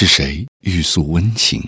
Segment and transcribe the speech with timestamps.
[0.00, 1.60] 是谁欲诉温情？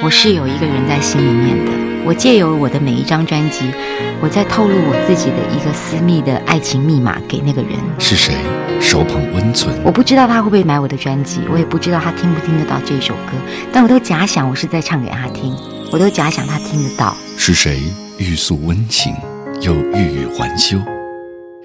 [0.00, 1.72] 我是有一个人在心里面的。
[2.04, 3.72] 我借由我的每一张专辑，
[4.20, 7.72] 我在透露我自己的一个私密的爱情密码给那个人。
[7.98, 8.36] 是谁
[8.80, 9.74] 手捧温存？
[9.82, 13.32] 我不知道他会不会买我的专辑，我也不知道他听不听得到这首歌，
[13.72, 15.52] 但我都假想我是在唱给他听，
[15.90, 17.16] 我都假想他听得到。
[17.36, 17.82] 是谁
[18.16, 19.12] 欲诉温情，
[19.60, 20.78] 又欲语还休？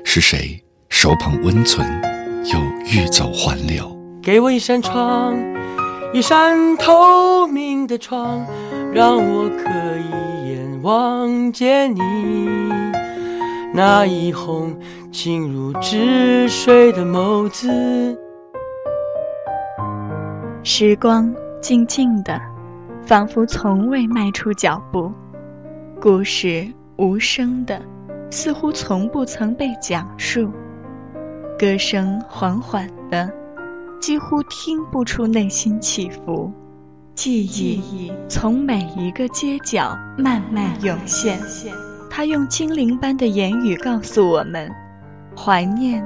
[0.03, 0.59] 是谁
[0.89, 1.87] 手捧温存，
[2.45, 3.95] 又欲走还留？
[4.23, 5.35] 给我一扇窗，
[6.13, 8.45] 一扇透明的窗，
[8.93, 10.81] 让我可以眼。
[10.81, 12.49] 望见你
[13.73, 14.75] 那一泓
[15.11, 18.19] 清如止水的眸子，
[20.63, 22.41] 时光静静的，
[23.05, 25.09] 仿佛从未迈出脚步；
[26.01, 27.79] 故事无声的，
[28.31, 30.49] 似乎从不曾被讲述；
[31.57, 33.31] 歌声缓缓的，
[34.01, 36.51] 几乎听不出内心起伏。
[37.13, 41.39] 记忆从每一个街角慢慢涌现，
[42.09, 44.71] 它用精灵般的言语告诉我们：
[45.37, 46.03] 怀念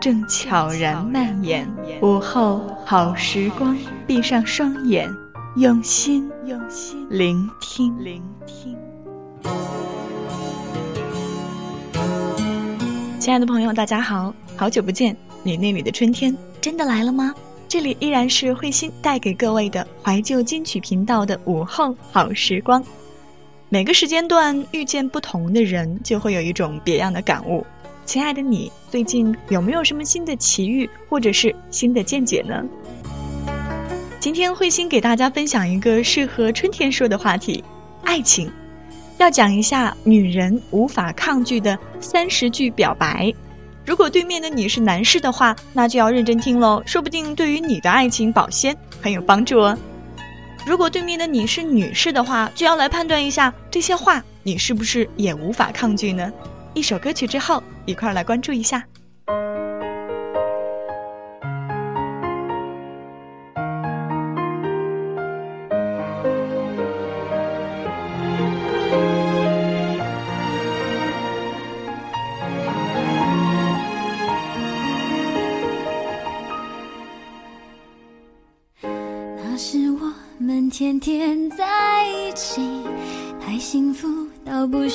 [0.00, 1.68] 正悄然蔓延。
[2.00, 5.06] 午后好时光，闭上双眼，
[5.56, 8.74] 用心用心聆听聆听。
[13.18, 16.34] 亲爱的朋友，大家好，好久不见，你那里的春天
[16.64, 17.34] 真的来了吗？
[17.68, 22.82] 这里依然是慧心带给各位的怀旧金曲频道的午后好时光。
[23.68, 27.66] 每个时间段遇见不同的人，就会有一种别样的感悟。
[28.06, 32.64] 亲爱的你，最近有没有什么新的奇遇或者是新的见解呢？
[34.18, 37.62] 今天慧心给大家分享一个适合春天说的话题——
[38.04, 38.50] 爱情。
[39.18, 43.30] 要讲一下女人无法抗拒的三十句表白。
[43.86, 49.76] 如果对面的你是男士的话，那就要认真听喽，说不定对于你的爱情保鲜很有帮助哦。
[50.66, 56.32] 如果对面的你是女士的话，就要来判断一下这些话你是不是也无法抗拒呢？
[56.72, 58.82] 一首歌曲之后，一块儿来关注一下。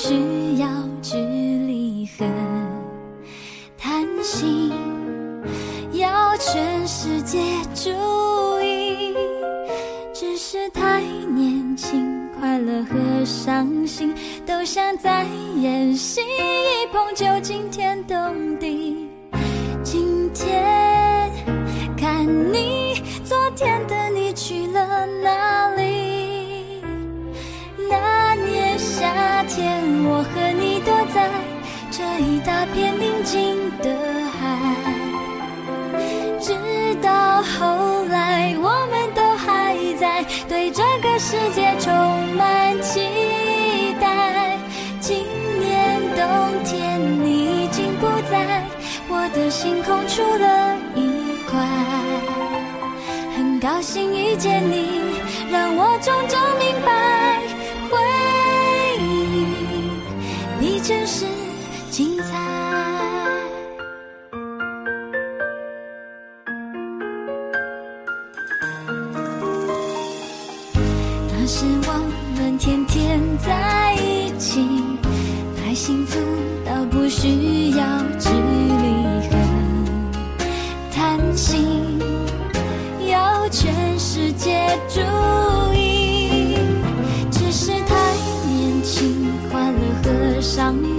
[0.02, 0.14] 需
[0.60, 0.66] 要
[1.02, 2.26] 距离和
[3.78, 4.72] 贪心，
[5.92, 7.38] 要全世界
[7.76, 7.90] 注
[8.62, 9.14] 意。
[10.14, 14.16] 只是太年轻，快乐和伤心
[14.46, 15.26] 都像在
[15.58, 18.49] 演戏，一碰就惊天动
[33.32, 33.96] 静的
[34.40, 34.58] 海，
[36.42, 36.52] 直
[37.00, 41.94] 到后来，我们都还在对这个世界充
[42.36, 44.58] 满期待。
[45.00, 45.28] 今
[45.60, 46.26] 年冬
[46.64, 48.64] 天，你已经不在
[49.08, 51.64] 我的星空出了一块，
[53.38, 55.04] 很高兴遇见你，
[55.52, 56.99] 让我终究明白。
[90.70, 90.99] 和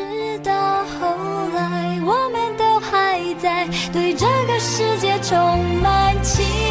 [0.00, 0.52] 直到
[0.84, 1.16] 后
[1.54, 5.36] 来，我们都还在对这个世界充
[5.82, 6.69] 满期待。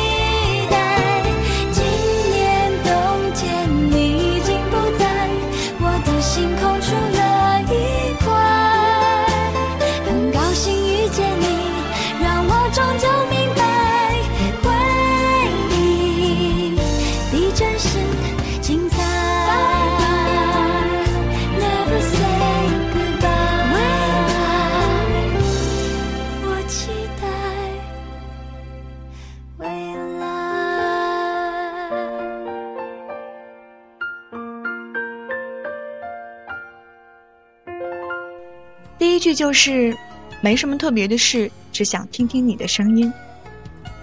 [39.30, 39.96] 句就是
[40.42, 43.14] 没什么特别的事，只想听听你的声音。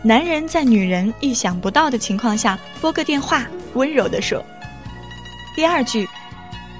[0.00, 3.44] 男人在女人意想不到的情况下拨个电话，
[3.74, 4.40] 温柔地说。
[5.56, 6.08] 第二句，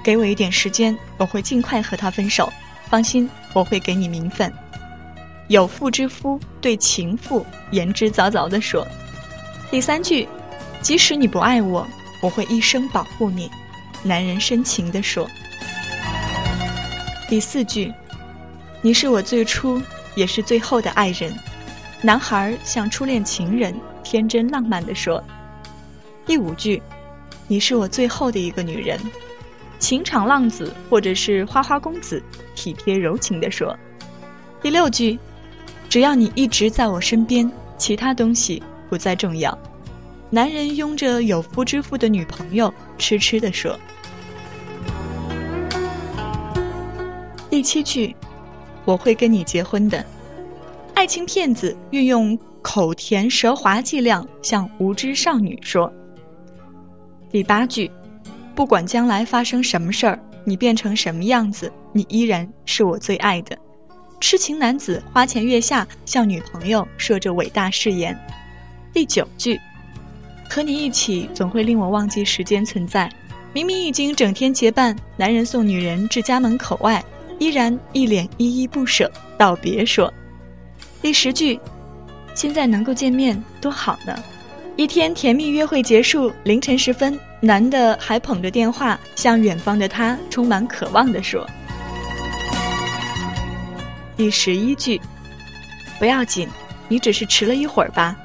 [0.01, 2.49] 给我一点时间，我会尽快和他分手。
[2.89, 4.49] 放心，我会给你名分。
[5.49, 8.87] 有妇之夫对情妇言之凿凿地说。
[9.69, 10.25] 第三句，
[10.81, 11.85] 即使你不爱我，
[12.21, 13.51] 我会一生保护你。
[14.03, 15.27] 男人深情地说。
[17.27, 17.93] 第四句，
[18.87, 19.81] 你是我最初
[20.15, 21.37] 也是最后的爱人。
[22.01, 25.21] 男孩像初恋情人，天真浪漫地说。
[26.25, 26.81] 第五句，
[27.49, 28.97] 你是我最后的一个女人。
[29.77, 32.23] 情场浪子或者是花花公子，
[32.55, 33.77] 体贴柔情地说。
[34.61, 35.19] 第六句，
[35.89, 39.59] 只要你一直在我身边，其他东西不再重要。
[40.29, 43.77] 男人拥着有夫之妇的女朋友，痴痴地说。
[47.49, 48.15] 第七句，
[48.87, 50.03] 我会跟你结婚的。
[50.93, 55.91] 爱情骗子运用口甜舌滑伎俩向无知少女说。
[57.29, 57.91] 第八句，
[58.55, 63.57] 不管将来发生什么事儿，你变成什么样子，你依然是我最爱的。
[64.21, 68.17] 痴情男子花前月下向女朋友说着伟大誓言。
[68.93, 69.59] 第九句，
[70.49, 73.11] 和你一起总会令我忘记时间存在。
[73.53, 77.03] 明明已经整天结伴，男人送女人至家门口外。
[77.39, 80.11] 依然一脸依依不舍道别说。
[81.01, 81.59] 第十句，
[82.33, 84.17] 现在能够见面多好呢！
[84.75, 91.47] 一天甜蜜约会结束，凌晨时分，男的还捧着电话向远方的他充满渴望地说。
[94.15, 94.99] 第十一句，
[95.99, 96.47] 不要紧，
[96.87, 98.15] 你只是迟了一会儿吧。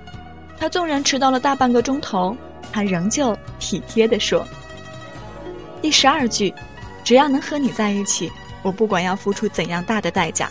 [0.59, 2.37] 他纵然迟到了大半个钟头，
[2.73, 4.47] 他仍旧体贴地说。
[5.81, 6.53] 第十二句，
[7.03, 8.31] 只要能和你在一起。
[8.63, 10.51] 我不管要付出怎样大的代价，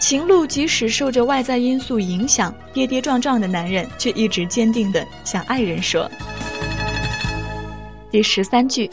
[0.00, 6.10] 情路即使受着外在因素影响，跌跌撞撞的男人却一直坚定地向爱人说。
[8.10, 8.88] 第十三句，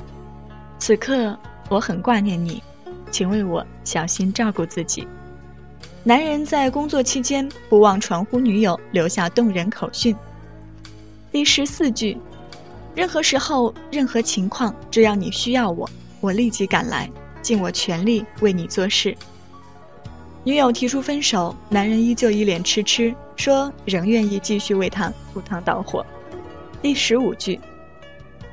[0.80, 1.38] 此刻
[1.70, 2.64] 我很挂念你，
[3.12, 5.08] 请为我小心照顾自己。
[6.04, 10.16] 男人在工作期间不忘传呼女友，留下动人口讯。
[11.32, 12.18] 第十四句，
[12.96, 15.88] 任何时候、任何情况，只要你需要我，
[16.20, 17.08] 我立即赶来。
[17.42, 19.16] 尽我全力为你做事。
[20.44, 26.06] 女友提出分手，男人依旧一脸痴痴，说仍愿意继续为她赴汤蹈火。
[26.82, 27.60] 第十五句，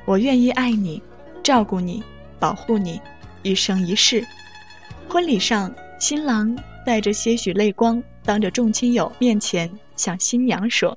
[0.05, 1.01] 我愿意爱你，
[1.41, 2.03] 照顾你，
[2.39, 3.01] 保护你，
[3.41, 4.23] 一生一世。
[5.07, 6.55] 婚礼上，新郎
[6.85, 10.95] 带着些许泪光，当着众亲友面前向新娘说。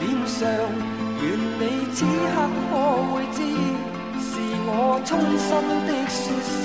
[0.00, 0.36] 脸上，
[1.22, 1.24] 愿
[1.58, 2.34] 你此刻
[2.70, 2.72] 可
[3.12, 3.38] 会知，
[4.20, 4.30] 是
[4.66, 4.70] 我
[5.04, 5.48] 衷心
[5.86, 6.22] 的说
[6.62, 6.64] 声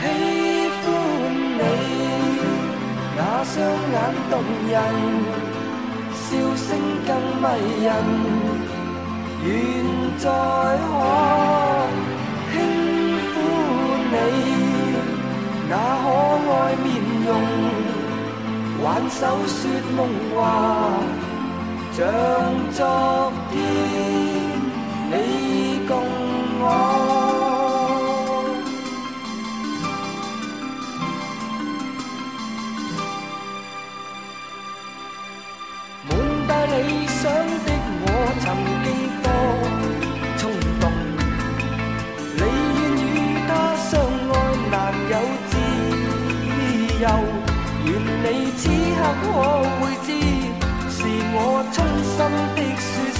[0.00, 0.04] 喜
[0.84, 0.86] 欢
[1.58, 1.60] 你。
[3.16, 3.54] 那双
[3.92, 3.96] 眼
[4.30, 4.32] 动
[4.68, 4.74] 人，
[6.14, 6.66] 笑声
[7.06, 7.10] 更
[7.42, 7.44] 迷
[7.84, 7.86] 人，
[9.44, 9.46] 愿
[10.18, 10.86] 再可
[12.52, 12.54] 轻
[13.28, 13.34] 抚
[14.10, 14.14] 你
[15.68, 16.04] 那可
[16.52, 16.86] 爱面
[17.26, 17.28] 容。
[18.80, 20.38] 挽手说梦话，
[21.92, 22.06] 像
[22.72, 23.56] 昨天
[25.10, 25.14] 你
[25.88, 25.90] 共
[26.60, 26.64] 我。
[36.08, 36.10] 满
[36.46, 37.67] 带理想。
[48.58, 48.72] 此刻
[49.22, 49.26] 可
[49.78, 50.08] 会知
[50.90, 50.98] 是
[51.32, 52.18] 我衷心
[52.56, 53.17] 的说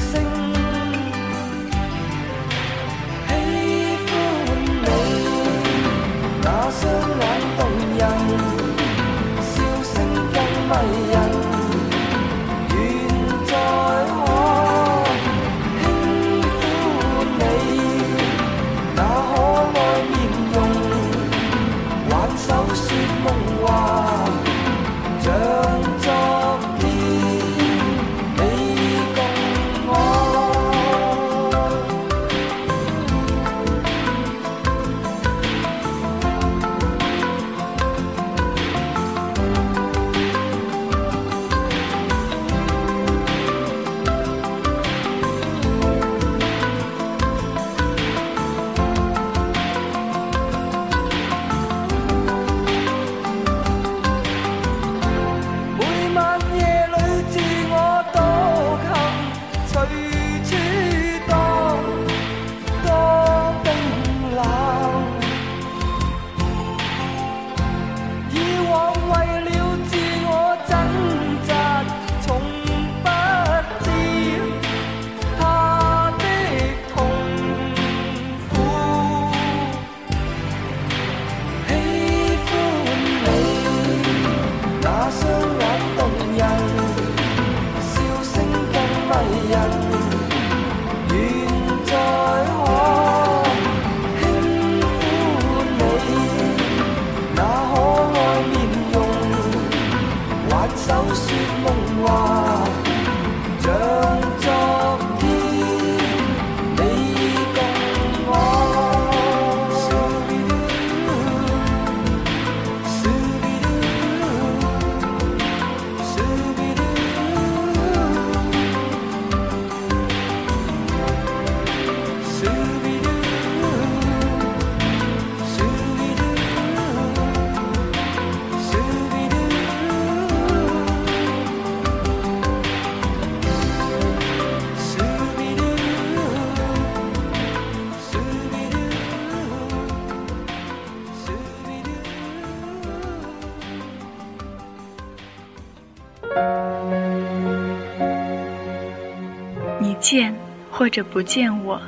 [150.10, 150.34] 见
[150.70, 151.78] 或者不见我，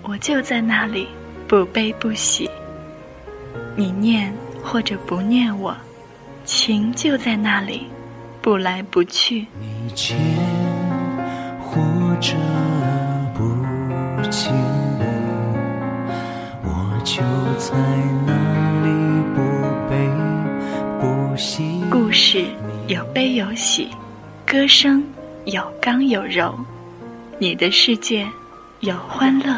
[0.00, 1.06] 我就在那里，
[1.46, 2.48] 不悲不喜。
[3.76, 4.32] 你念
[4.62, 5.76] 或者不念我，
[6.46, 7.86] 情就在那里，
[8.40, 9.46] 不来不去。
[9.60, 10.16] 你见
[11.60, 11.82] 或
[12.18, 12.32] 者
[13.34, 13.42] 不
[14.30, 14.50] 见
[14.98, 15.04] 我，
[16.62, 17.20] 我就
[17.58, 17.76] 在
[18.26, 18.32] 那
[18.86, 18.88] 里
[19.34, 19.38] 不
[19.90, 20.08] 悲
[20.98, 21.82] 不喜。
[21.90, 22.46] 故事
[22.88, 23.90] 有悲有喜，
[24.46, 25.04] 歌声
[25.44, 26.58] 有刚有柔。
[27.40, 28.28] 你的世界
[28.80, 29.52] 有欢乐，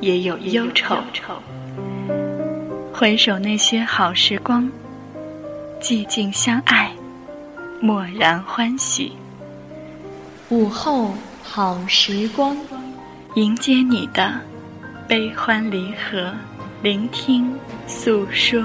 [0.00, 0.96] 也有忧愁。
[2.92, 4.68] 回首那些好时光，
[5.80, 6.90] 寂静相爱，
[7.80, 9.12] 默然欢喜。
[10.48, 11.14] 午后
[11.44, 12.56] 好时光，
[13.36, 14.32] 迎接你的
[15.06, 16.34] 悲欢离合，
[16.82, 18.60] 聆听诉说。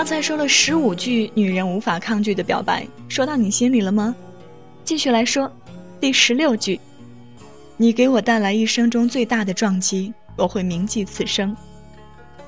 [0.00, 4.16] 刚才说了十五句女人无法抗拒的表白，说到你心里了吗？
[4.82, 5.52] 继续来说，
[6.00, 6.80] 第十六句，
[7.76, 11.54] 你给我带来一生中最大的撞击，我会铭记此生。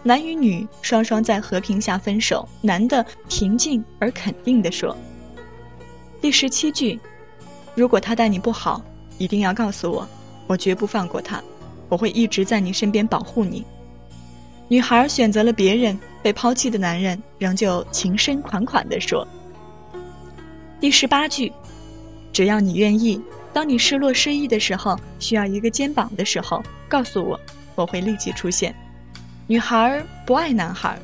[0.03, 4.97] 男与女双双在和平下分手，男的平静而肯定地说。
[6.23, 6.99] 第十七句，
[7.75, 8.83] 如果他待你不好，
[9.19, 10.09] 一定要告诉我，
[10.47, 11.45] 我绝不放过他，
[11.91, 13.63] 我会一直在你身边保护你。
[14.73, 19.29] 女孩选择了别人，被抛弃的男人仍旧情深款款地说。
[20.81, 21.53] 第十八句，
[22.33, 23.21] 只要你愿意，
[23.53, 27.39] 当你失落失意的时候，需要一个肩膀的时候，告诉我，
[27.75, 28.75] 我会立即出现。
[29.47, 30.99] 女孩不爱男孩，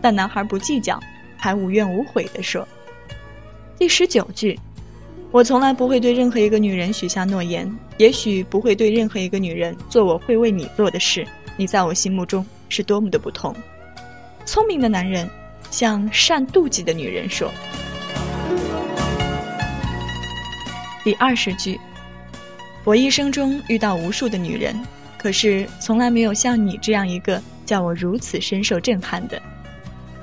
[0.00, 0.98] 但男孩不计较，
[1.36, 2.66] 还无怨无悔地说。
[3.78, 4.58] 第十九句，
[5.30, 11.24] 我从来不会对任何一个女人许下诺言，也许不会对任何一个女人做我会为你做的事。
[11.56, 13.54] 你在我心目中是多么的不同。
[14.46, 15.28] 聪明的男人
[15.70, 17.52] 向善妒忌的女人说。
[21.04, 21.78] 第二十句，
[22.82, 24.74] 我一生中遇到无数的女人，
[25.18, 29.40] 可是从来没有像你这样一个叫我如此深受震撼的。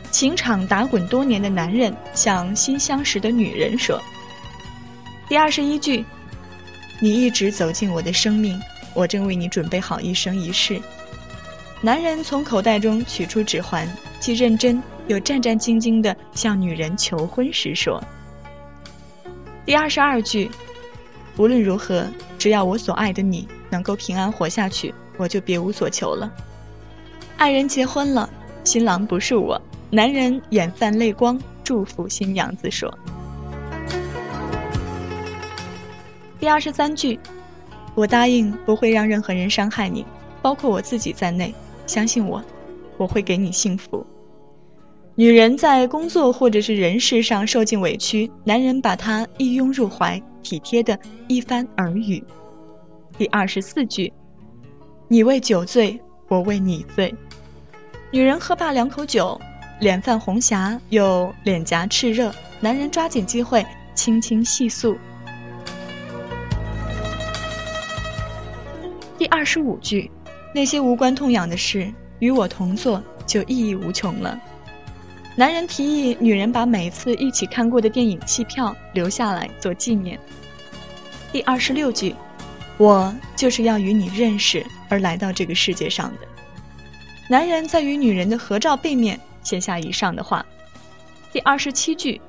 [0.10, 4.02] 情场打滚多年的男人向新相识的女人说。
[5.28, 6.04] 第二十一句，
[7.00, 8.60] 你一直走进我的生命，
[8.96, 10.82] 我正为你准备好一生一世。
[11.82, 13.88] 男人从口袋中取出指环，
[14.20, 18.04] 既认真又战战兢兢地向女人求婚时说
[19.66, 20.52] ：“第二十二句，
[21.38, 22.06] 无论如何，
[22.38, 26.30] 只要我所爱的你能够平安活下去，我就别无所求了。”
[27.38, 28.30] 爱人结婚了，
[28.66, 29.62] 新郎不是我。
[29.90, 32.94] 男人眼泛泪光，祝福新娘子说
[36.42, 37.18] ：“第二十三句，
[37.96, 40.06] 我答应不会让任何人伤害你，
[40.42, 41.56] 包括我自己在内。
[41.90, 42.42] 相信我，
[42.98, 44.06] 我会给你幸福。”
[45.16, 52.24] 女人在工作或者是人事上受尽委屈，男人把她一拥入怀，体贴的一番耳语。
[53.18, 54.14] 第二十四句，
[55.08, 57.14] 你为酒醉，我为你醉。
[58.12, 59.40] 女人喝罢两口酒。
[59.80, 63.66] 脸泛红霞，又脸颊炽热，男人抓紧机会，
[63.96, 64.98] 轻轻细诉。
[69.18, 70.12] 第二十五句，
[70.54, 74.40] 那些无关痛痒的事，与我同坐就意义无穷了。
[75.36, 80.20] 男人提议女人把每次一起看过的电影戏票留下来做纪念。
[81.32, 82.16] 第二十六句，
[82.78, 86.28] 我就是要与你认识而来到这个世界上的。
[87.30, 89.20] 男人在与女人的合照背面。
[89.42, 90.46] 写下以上的话。
[91.32, 92.20] 第二十七句，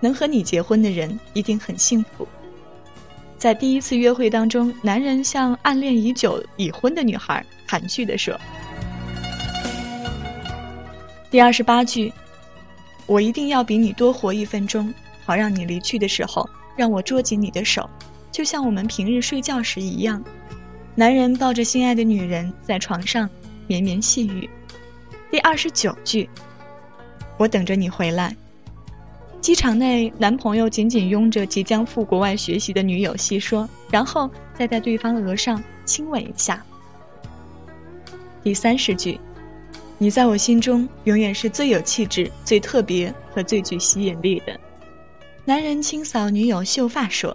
[0.00, 2.26] 能和你结婚的人一定很幸福。
[3.38, 8.38] 在第一次约会当中，男人向暗恋已久已婚的女孩含蓄地说。
[11.30, 12.12] 第二十八句，
[13.06, 14.92] 我一定要比你多活一分钟，
[15.24, 17.88] 好让你离去的时候让我捉紧你的手，
[18.32, 20.22] 就像我们平日睡觉时一样。
[20.96, 23.30] 男人抱着心爱的女人在床上
[23.68, 24.50] 绵绵细语。
[25.30, 26.28] 第二十九句。
[27.36, 28.34] 我等着你回来。
[29.48, 36.62] 机场内，男朋友紧紧拥着即将赴国外学习的女友细说，然后再在对方额上亲吻一下。
[38.42, 39.18] 第三十句，
[39.96, 44.60] 你在我心中永远是最有气质、最特别和最具吸引力的。
[45.46, 47.34] 男人清扫女友秀发说。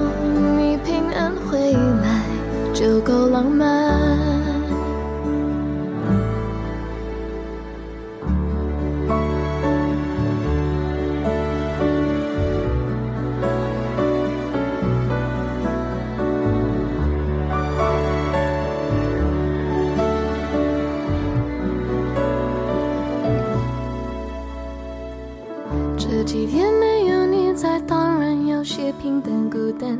[2.81, 3.69] 就够浪漫。
[25.95, 29.99] 这几天没有你在，当然有些平淡孤单，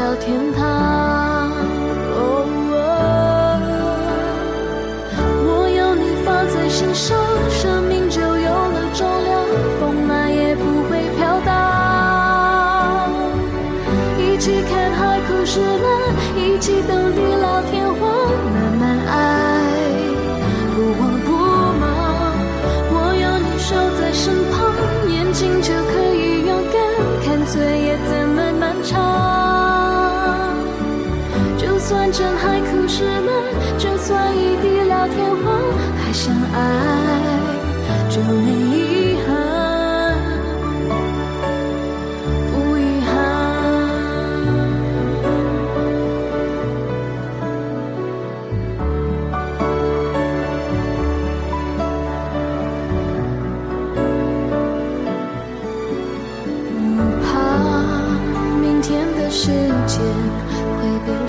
[0.00, 0.79] 小天堂。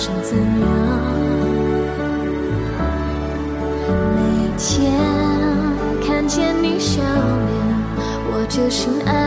[0.04, 0.68] 是怎样？
[4.16, 4.20] 每
[4.58, 4.92] 天
[6.04, 7.54] 看见你笑脸，
[8.32, 9.21] 我就心安。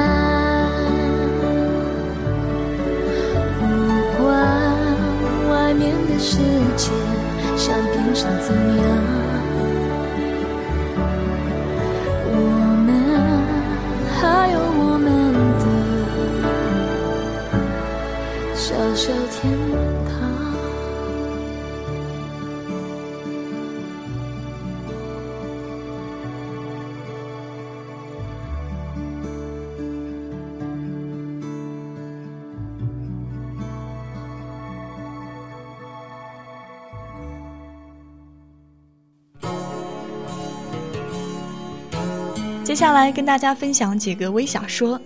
[42.74, 45.00] 接下来跟大家分享几个微小说。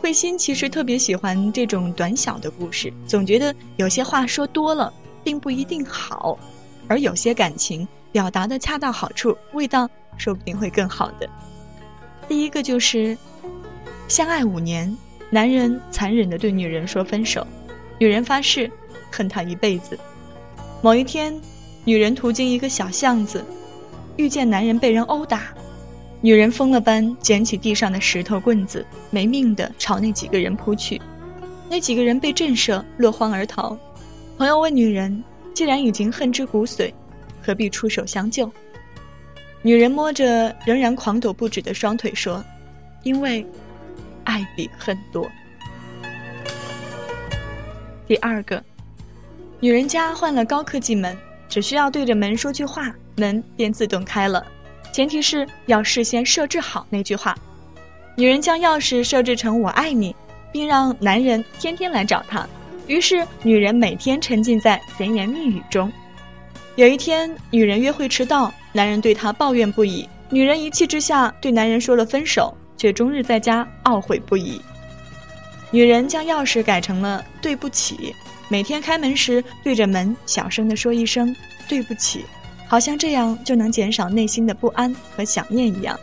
[0.00, 6.36] 慧心其实特别喜欢这种短小的故事，总觉得有些话说多了并不一定好，
[6.88, 11.30] 而有些感情表达的恰到好处，味道说不定会更好的。
[12.26, 13.16] 第一个就是
[14.08, 14.98] 相爱五年，
[15.30, 17.46] 男人残忍的对女人说分手，
[17.96, 18.68] 女人发誓
[19.12, 19.96] 恨他一辈子。
[20.82, 21.40] 某一天，
[21.84, 23.44] 女人途经一个小巷子，
[24.16, 25.54] 遇见男人被人殴打。
[26.24, 30.98] 女人疯了般捡起地上的石头棍子，没命的朝那几个人扑去。
[31.68, 33.76] 那几个人被震慑，落荒而逃。
[34.38, 36.90] 朋友问女人：“既然已经恨之骨髓，
[37.42, 38.50] 何必出手相救？”
[39.60, 42.42] 女人摸着仍然狂抖不止的双腿说
[43.04, 43.46] ：“因为
[44.24, 45.30] 爱比恨多。”
[48.08, 48.64] 第二个，
[49.60, 51.14] 女人家换了高科技门，
[51.50, 54.42] 只需要对着门说句话，门便自动开了。
[54.94, 57.36] 前提是要事先设置好那句话。
[58.14, 60.14] 女人将钥匙设置成“我爱你”，
[60.52, 62.48] 并让男人天天来找她。
[62.86, 65.92] 于是，女人每天沉浸在甜言蜜语中。
[66.76, 70.08] 有一天，女人约会迟到，男人对她抱怨不已。
[70.30, 74.60] 女人一气之下对男人说了分手，却终日在家懊悔不已。
[75.72, 78.14] 女人将钥匙改成了“对不起”，
[78.46, 81.34] 每天开门时对着门小声地说一声
[81.68, 82.24] “对不起”。
[82.66, 85.98] 好像这样就能减少内心的不安和想念一样。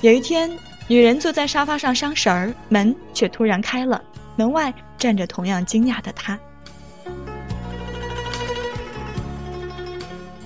[0.00, 0.50] 有一天，
[0.88, 4.02] 女人坐在沙发上伤神儿，门却突然开了，
[4.34, 6.38] 门外站着同样惊讶的她。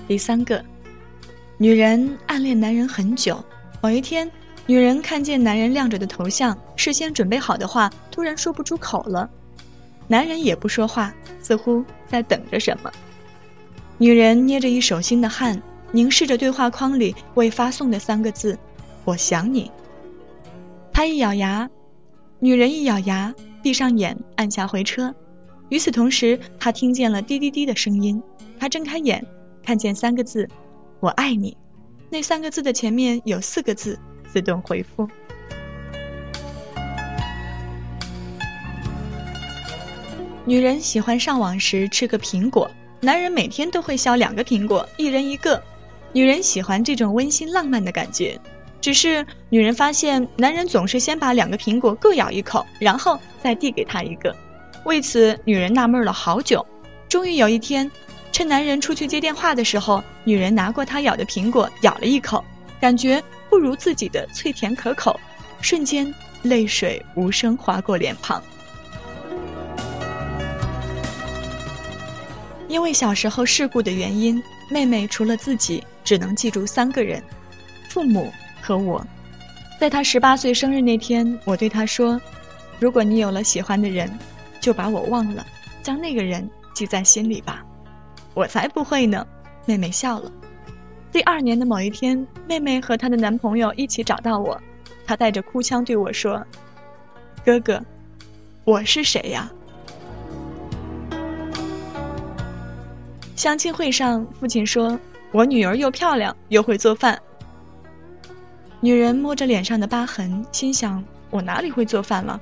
[0.07, 0.63] 第三个，
[1.57, 3.43] 女人暗恋男人很久，
[3.81, 4.29] 某一天，
[4.67, 9.27] 女人看见男人亮着的头像，事先准备好的话突然说不出口了，
[10.07, 12.91] 男人也不说话，似乎在等着什么。
[13.97, 15.61] 女人捏着一手心的汗，
[15.93, 18.59] 凝视着对话框里未发送的三个字
[19.05, 19.71] ：“我想你。”
[20.91, 21.69] 她一咬牙，
[22.39, 25.15] 女人一咬牙，闭上眼，按下回车。
[25.69, 28.21] 与此同时，她听见了滴滴滴的声音。
[28.59, 29.25] 她睁开眼，
[29.63, 30.45] 看见三个字
[30.99, 31.55] ：“我爱你。”
[32.11, 33.97] 那三个字的前面有四个字
[34.31, 35.07] 自动回复。
[40.45, 42.69] 女人喜欢上网时吃个苹果。
[43.01, 45.61] 男人每天都会削两个苹果，一人一个。
[46.11, 48.39] 女人喜欢这种温馨浪漫的感觉，
[48.79, 54.35] 只是女人发现男人总是先把两个苹果各咬一口，然后再递给她一个。
[54.85, 56.65] 为此，女人纳闷了好久。
[57.09, 57.89] 终于有一天，
[58.31, 62.43] 趁男人出去接电话的时候，女人拿过他咬的苹果，咬了一口，
[62.79, 65.19] 感觉不如自己的脆甜可口，
[65.61, 68.41] 瞬间泪水无声划过脸庞。
[72.67, 77.21] 因为小时候事故的原因，妹妹除了自己，只能记住三个人：
[77.89, 79.05] 父母和我。
[79.79, 82.19] 在她十八岁生日那天，我对她说
[82.79, 84.09] ：“如果你有了喜欢的人，
[84.59, 85.45] 就把我忘了，
[85.83, 87.63] 将那个人记在心里吧。”
[88.33, 89.25] 我才不会呢，
[89.65, 90.31] 妹妹笑了。
[91.11, 94.59] 第二年的某一天，妹妹和她的男朋友一起找到我，
[95.05, 96.45] 她带着哭腔对我说
[97.45, 97.81] ：“哥哥，
[98.63, 99.51] 我是谁呀？”
[103.35, 104.97] 相亲会上，父亲说
[105.33, 107.21] ：“我女儿又漂亮又会做饭。”
[108.79, 112.39] 女人摸着脸上的疤痕，心想：“我哪里会做饭了？”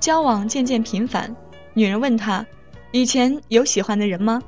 [0.00, 1.34] 交往渐渐频繁，
[1.74, 2.44] 女人问他
[2.92, 4.42] ：“以前有喜欢的人吗？”“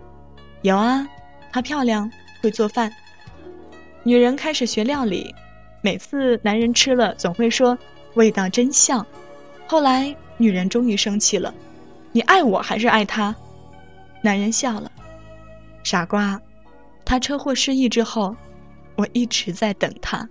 [0.62, 1.06] 有啊，
[1.52, 2.90] 她漂亮，会做饭。”
[4.04, 5.34] 女人开始学料理，
[5.82, 7.76] 每次男人吃了总会说
[8.14, 9.06] ：“味道真像。”
[9.68, 11.52] 后来，女人终于生气了
[12.10, 13.34] ：“你爱我还是爱他？”
[14.22, 14.90] 男人笑了。
[15.84, 16.40] 傻瓜，
[17.04, 18.34] 他车祸失忆之后，
[18.96, 20.28] 我一直在等他。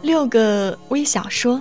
[0.00, 1.60] 六个微小说，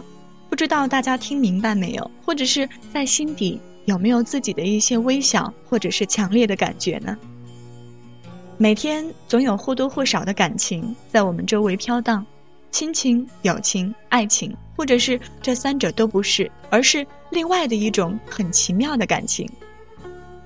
[0.50, 7.18] 不知道大家听明白没有，或者是在心底有没有自己的一些微小或者是强烈的感觉呢？
[8.58, 12.26] 每天总有或多或少的感情在我们周围飘荡，
[12.72, 19.50] 亲情、友情、爱情，或者是这三者都不是，而是另外的一种很奇妙的感情。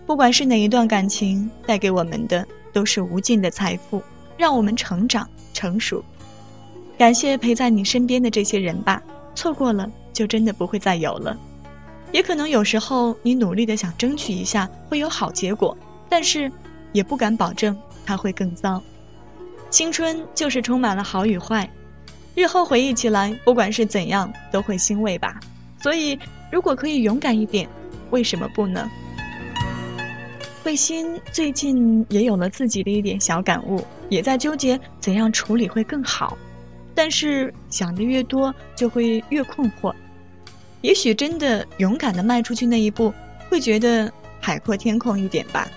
[0.06, 4.01] 不管是哪一段感情，带给我们的都是无尽的财富，
[4.38, 6.04] 让我们成长成熟。
[7.02, 9.02] 感谢陪在你身边的这些人吧，
[9.34, 11.36] 错过了就真的不会再有了。
[12.12, 15.76] 也可能有时候你努力的想争取一下会有好结果，
[16.08, 16.52] 但是
[16.92, 18.80] 也不敢保证它会更糟。
[19.72, 21.68] 青春就是充满了好与坏，
[22.36, 25.40] 日后回忆起来，不管是怎样都会欣慰吧。
[25.82, 26.20] 所以，
[26.52, 27.68] 如果可以勇敢一点，
[28.12, 28.88] 为什么不呢？
[30.64, 36.38] 慧心最近也有了自己的一点小感悟，也在纠结怎样处理会更好。
[36.93, 39.93] 但是想的越多，就会越困惑。
[40.82, 43.13] 也许真的勇敢的迈出去那一步，
[43.49, 45.67] 会觉得海阔天空一点吧。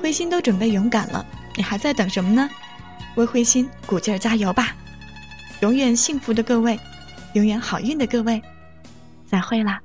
[0.00, 1.24] 灰心都准备勇敢了，
[1.56, 2.48] 你还在等什么呢？
[3.16, 4.76] 为灰心鼓劲儿加油吧！
[5.60, 6.78] 永远幸福的各位，
[7.34, 8.42] 永远好运的各位，
[9.26, 9.80] 再会啦！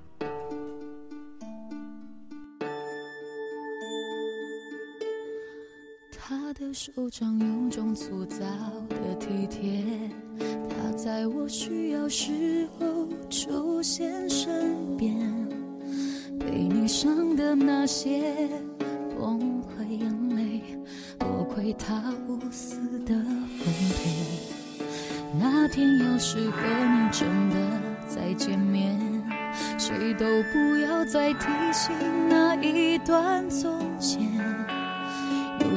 [6.99, 8.43] 手掌有种粗糙
[8.89, 9.85] 的体贴，
[10.67, 15.17] 他在我需要时候出现身边，
[16.37, 18.35] 被你伤的那些
[19.17, 20.61] 崩溃眼泪，
[21.17, 25.39] 多亏他无私的奉陪。
[25.39, 27.55] 那天要是和你真的
[28.09, 28.99] 再见面，
[29.77, 31.95] 谁都不要再提醒
[32.27, 34.19] 那一段从前。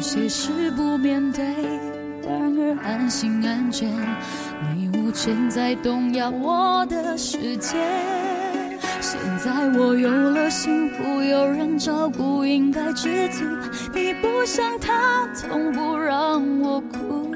[0.03, 1.45] 有些事不面对，
[2.25, 3.89] 反而安心安全。
[4.75, 7.77] 你无权再动摇我的世界。
[9.01, 13.45] 现在我有了幸福，有人照顾，应该知足。
[13.95, 17.31] 你不像他，从不让我哭。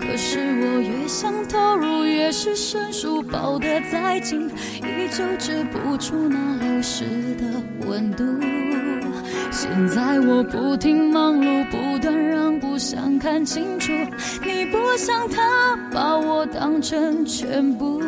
[0.00, 7.04] 可是我越想投入，越是生疏，抱得再紧，依旧止不住那流失
[7.36, 8.24] 的温度。
[9.52, 13.92] 现在我不停忙碌，不断让步，想看清楚。
[14.44, 18.00] 你不像他，把我当成全部。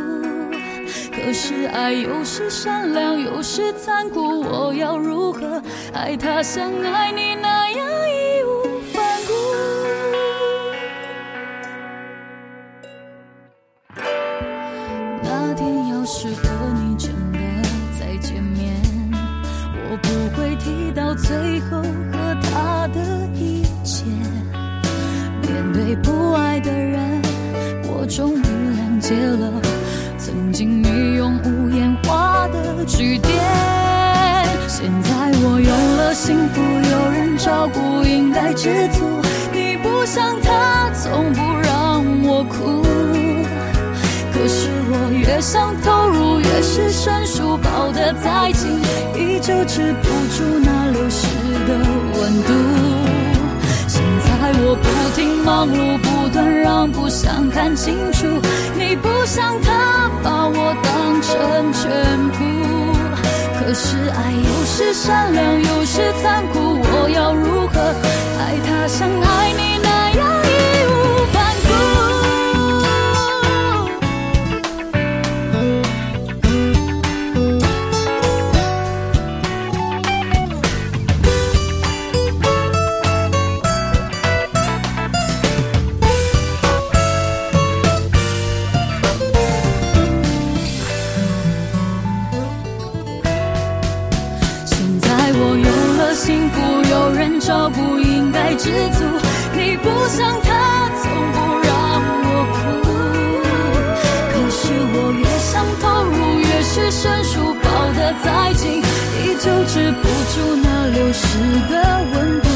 [1.13, 5.61] 可是爱有时善良，有时残酷，我要如何
[5.93, 7.87] 爱他像爱你那样
[48.15, 48.81] 再近，
[49.17, 51.27] 依旧止不住那流失
[51.67, 51.79] 的
[52.15, 52.53] 温度。
[53.87, 58.27] 现在我不停忙碌，不断让步，想看清楚。
[58.77, 61.91] 你不像他，把我当成全
[62.31, 62.43] 部。
[63.59, 67.81] 可是爱有时善良，有时残酷，我要如何
[68.39, 69.72] 爱他像爱你
[111.23, 111.39] 时
[111.71, 111.75] 的
[112.13, 112.49] 温度。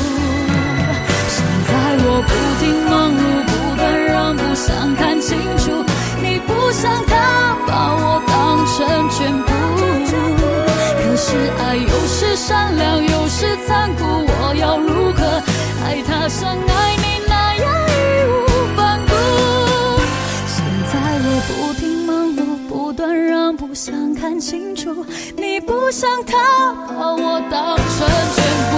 [1.28, 1.36] 现
[1.68, 1.70] 在
[2.04, 5.64] 我不停忙碌，不断让步，想看清楚。
[6.22, 7.14] 你不像他，
[7.66, 8.76] 把我当成
[9.10, 9.48] 全部。
[10.98, 15.24] 可是爱有时善良，有时残酷，我要如何
[15.84, 17.90] 爱他像爱你那样义
[18.28, 19.12] 无反顾？
[20.46, 20.56] 现
[20.92, 20.94] 在
[21.24, 22.38] 我不停忙碌，
[22.68, 25.06] 不断让步，想看清楚。
[25.38, 26.36] 你不像他，
[27.06, 28.38] 把我当成全
[28.70, 28.74] 部。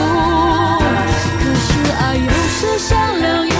[1.40, 1.68] 可是
[1.98, 3.57] 爱有时善良，